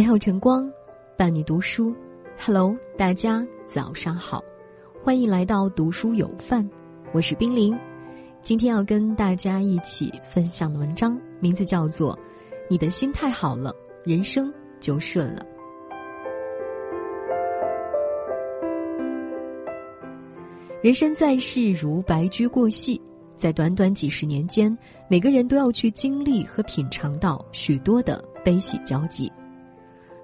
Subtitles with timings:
[0.00, 0.66] 美好晨光，
[1.14, 1.94] 伴你读书。
[2.42, 4.42] Hello，大家早上好，
[5.04, 6.66] 欢迎来到读书有范，
[7.12, 7.78] 我是冰凌。
[8.42, 12.14] 今天要跟大家一起分享的文章，名字叫做
[12.70, 14.50] 《你的心态好了，人生
[14.80, 15.44] 就顺了》。
[20.82, 22.98] 人生在世如白驹过隙，
[23.36, 24.74] 在短短几十年间，
[25.10, 29.30] 每个人都要去经历和品尝到许多的悲喜交集。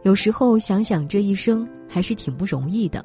[0.07, 3.05] 有时候想想这一生还是挺不容易的，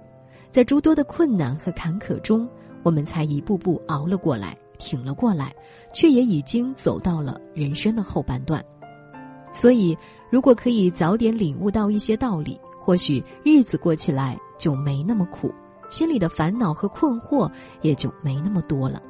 [0.51, 2.47] 在诸多的困难和坎坷中，
[2.83, 5.51] 我们才一步步熬了过来，挺了过来，
[5.91, 8.63] 却也已经走到了人生的后半段。
[9.51, 9.97] 所以，
[10.29, 15.51] 如果可以早点领悟到一些道理，或许日子过起来就没那么苦。
[15.89, 19.01] 心里的烦恼和困惑也就没那么多了。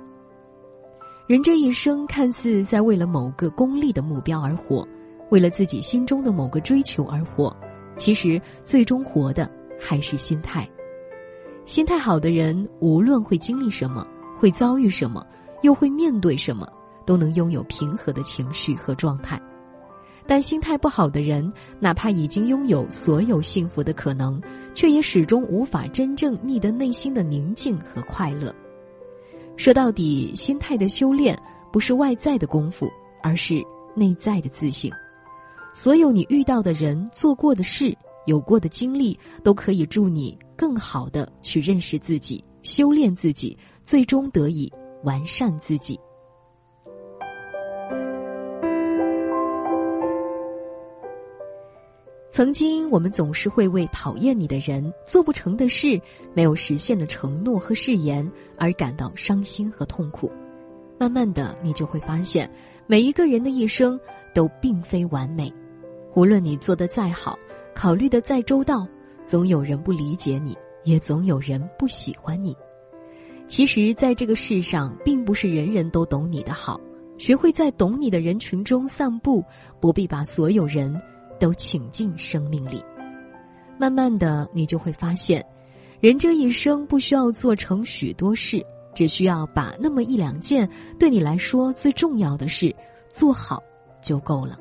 [1.28, 4.88] 人这一生看似在为了某个功利的目标而活，
[5.30, 7.54] 为了自己心中的某个追求而活，
[7.96, 10.68] 其实最终活的还是心态。
[11.66, 14.06] 心态好的人，无论会经历什么，
[14.38, 15.26] 会遭遇什么，
[15.62, 16.68] 又会面对什么，
[17.06, 19.40] 都能拥有平和的情绪和状态。
[20.28, 24.42] 但心态不好的人，哪怕已经拥有所有幸福的可能，
[24.74, 28.54] 却也始终无法真正觅得内心的宁静和快乐。
[29.58, 31.38] 说到底，心态的修炼
[31.72, 32.90] 不是外在的功夫，
[33.22, 33.64] 而是
[33.96, 34.92] 内在的自信。
[35.74, 44.72] 所有你遇到的人、做过的事、有过的经历，都可以助你更好的去认识自己、修炼自己，最终得以
[45.04, 46.00] 完善自己。
[52.30, 56.00] 曾经，我们总是会为讨厌你的人、做不成的事、
[56.34, 60.32] 没有实现的承诺和誓言而感到伤心和痛苦。
[60.98, 62.50] 慢慢的，你就会发现，
[62.88, 64.00] 每一个人的一生
[64.34, 65.52] 都并非完美。
[66.16, 67.38] 无论你做的再好，
[67.74, 68.88] 考虑的再周到，
[69.26, 72.56] 总有人不理解你，也总有人不喜欢你。
[73.48, 76.80] 其实，在这个世上，并不是人人都懂你的好。
[77.18, 79.44] 学会在懂你的人群中散步，
[79.80, 81.00] 不必把所有人。
[81.40, 82.86] 都请进生命里，
[83.76, 85.44] 慢慢的，你就会发现，
[86.00, 92.72] 人这一生不需要做成许多事，只需要把那么一两件对你来说最重要的事
[93.10, 93.60] 做好
[94.04, 94.56] 就够了。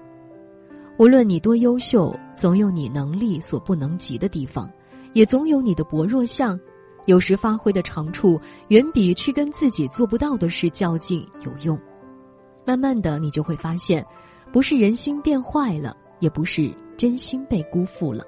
[1.01, 4.71] 无论你多优秀，总有你能力所不能及的地方，
[5.15, 6.61] 也总有你的薄弱项。
[7.07, 8.39] 有时发挥的长处，
[8.69, 11.81] 远比去跟自己做不到的事较劲有用。
[12.67, 14.05] 慢慢的，你就会发现，
[14.53, 15.97] 不是人心变坏了。
[16.19, 18.23] 也不是真心被辜负了，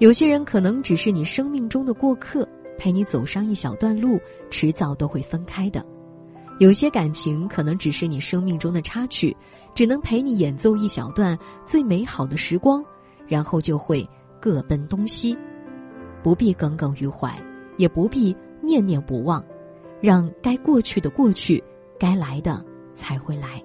[0.00, 2.44] 有些人可能只是你生命中的过客，
[2.76, 4.18] 陪你走上一小段路，
[4.50, 5.80] 迟早都会分开的；
[6.58, 9.36] 有些感情可能只是你生命中的插曲，
[9.74, 12.82] 只能陪你演奏一小段最美好的时光，
[13.26, 14.08] 然后就会
[14.40, 15.36] 各奔东西。
[16.22, 17.30] 不必耿耿于怀，
[17.76, 19.44] 也不必念念不忘，
[20.00, 21.62] 让该过去的过去，
[22.00, 23.62] 该来的才会来。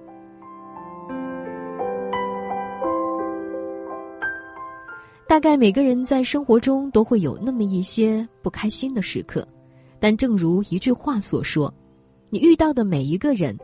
[5.26, 9.48] 大概每个人在生活中都会有那么一些不开心的时刻，
[9.98, 11.72] 但正如一句话所说
[12.32, 13.54] ：“你遇到的每一个人，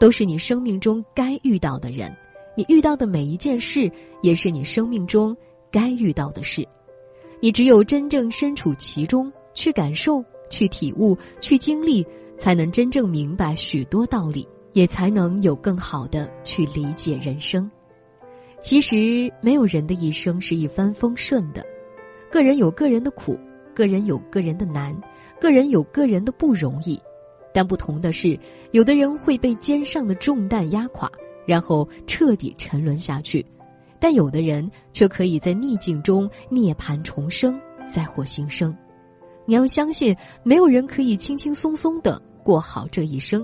[0.00, 2.10] 都是你生命中该遇到的人；
[2.56, 3.88] 你遇到的每一件事，
[4.20, 5.34] 也是你生命中
[5.70, 6.66] 该遇到的事。
[7.38, 12.04] 你只有真正身处其中，去感受、去体悟、去经历，
[12.36, 17.70] 才能真正明白许多道理，也才能有更好的去理解人生。”
[18.60, 21.64] 其实没有人的一生是一帆风顺的，
[22.28, 23.38] 个人有个人的苦，
[23.72, 25.00] 个人有个人的难，
[25.40, 27.00] 个人有个人的不容易。
[27.56, 28.38] 但不同的是，
[28.72, 31.10] 有的人会被肩上的重担压垮，
[31.46, 33.42] 然后彻底沉沦下去；
[33.98, 37.58] 但有的人却可以在逆境中涅槃重生，
[37.90, 38.76] 再获新生。
[39.46, 43.42] 你要相信，没有人可以轻轻松松的过好这一生。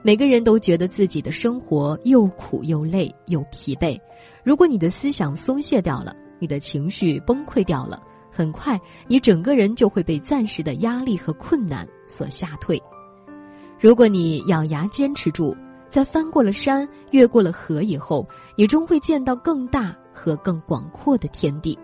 [0.00, 3.98] 每个人都觉得自己的生活又苦又累又疲惫。
[4.44, 8.00] 如果你的思想松懈掉了，你的情绪崩溃掉了，
[8.30, 12.80] 很快你整个人就会被暂时的压力和困难所吓退。
[13.84, 15.54] 如果你咬牙坚持住，
[15.90, 18.26] 在翻过了山、越过了河以后，
[18.56, 21.78] 你终会见到更大和更广阔的天地。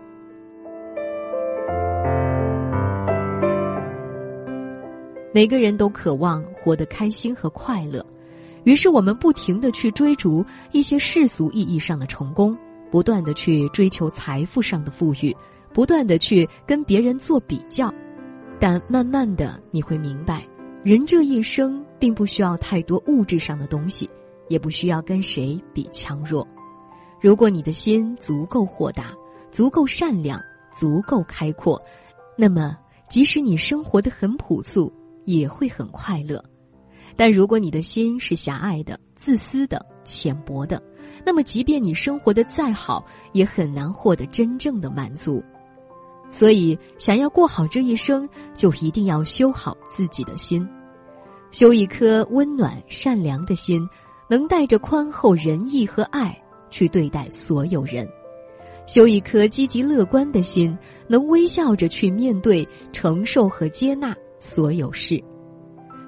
[5.31, 8.03] 每个人都渴望活得开心和快乐。
[8.63, 12.57] 于是，我们不停的去追逐一些世俗意义上的成功，
[12.89, 15.37] 不断的去追求财富上的富裕，
[15.71, 17.93] 不断的去跟别人做比较。
[18.59, 20.43] 但慢慢的，你会明白，
[20.83, 24.09] 人这一生并不需要太多物质上的东西，
[24.49, 26.47] 也不需要跟谁比强弱。
[27.21, 29.13] 如果你的心足够豁达，
[29.51, 30.41] 足够善良，
[30.75, 31.79] 足够开阔，
[32.35, 32.75] 那么
[33.07, 34.91] 即使你生活的很朴素，
[35.25, 36.43] 也会很快乐。
[37.15, 40.81] 但如果你的心是狭隘的、自私的、浅薄的，
[41.23, 45.43] 那么即便你生活的再好，也很难获得真正的满足。
[46.31, 50.65] 所以，想要过好这一生，就一定要修好自己的心，
[51.51, 53.85] 修一颗温暖善良的心，
[54.29, 56.35] 能带着宽厚仁义和爱
[56.69, 58.05] 去对待所有人；
[58.87, 60.75] 修一颗积极乐观的心，
[61.05, 65.21] 能微笑着去面对、承受和接纳所有事；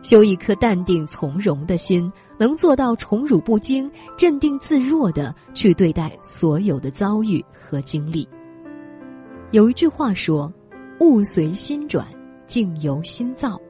[0.03, 8.25] 修一颗淡定从容的心，能做到宠辱不惊、镇定自若的去对待所有的遭遇和经历。
[9.53, 10.51] 有一句话说
[10.99, 12.07] ：“物随心转，
[12.47, 13.61] 境由心造。”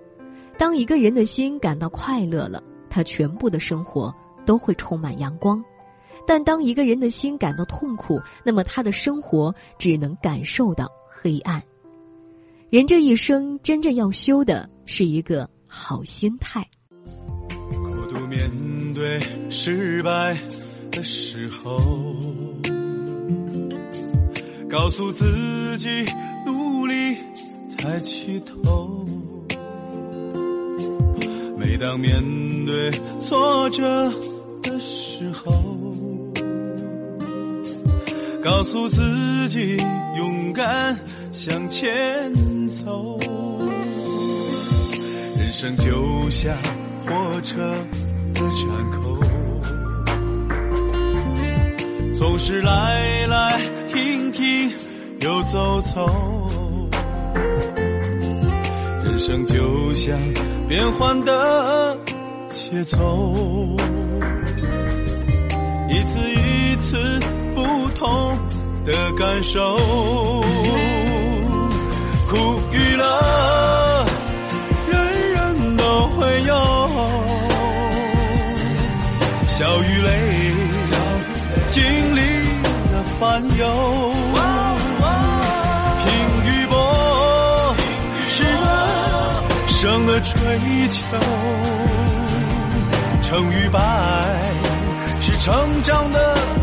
[0.57, 4.15] 当一个人的心感到快乐了，他全部的生活
[4.45, 5.62] 都会充满阳光；
[6.25, 11.62] 但当一个人的心感到痛苦，那么他的生活只能感受到黑暗。
[12.69, 16.65] 人这一生真正要修的是一个好心态。
[17.69, 18.50] 孤独面
[18.94, 19.19] 对
[19.50, 20.38] 失败
[20.91, 21.77] 的时候。
[24.73, 26.03] 告诉自己，
[26.47, 27.15] 努力
[27.77, 29.05] 抬起头。
[31.55, 32.11] 每当面
[32.65, 32.89] 对
[33.21, 34.11] 挫折
[34.63, 35.51] 的时候，
[38.41, 39.77] 告诉自己，
[40.17, 40.99] 勇敢
[41.31, 42.33] 向前
[42.65, 43.19] 走。
[45.37, 46.51] 人生就像
[47.05, 47.59] 火车
[48.33, 49.19] 的站口，
[52.15, 53.82] 总是来来。
[54.44, 54.69] 停
[55.22, 56.06] 又走走，
[59.06, 60.19] 人生就像
[60.68, 61.98] 变换的
[62.50, 63.34] 节奏，
[65.90, 67.19] 一次一次
[67.56, 68.38] 不同
[68.84, 69.78] 的感受，
[72.28, 72.60] 苦
[89.83, 91.03] 生的追求；
[93.21, 93.81] 成与败，
[95.19, 96.62] 是成长的。